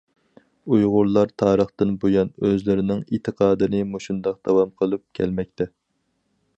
ئۇيغۇرلار 0.75 1.33
تارىختىن 1.41 1.91
بۇيان 2.05 2.31
ئۆزلىرىنىڭ 2.47 3.05
ئېتىقادىنى 3.17 3.83
مۇشۇنداق 3.93 4.43
داۋام 4.49 4.77
قىلىپ 4.83 5.07
كەلمەكتە. 5.21 5.73